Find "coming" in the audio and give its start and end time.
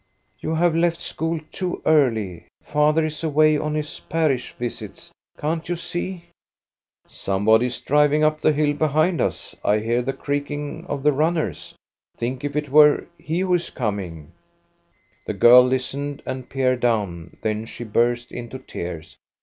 13.69-14.31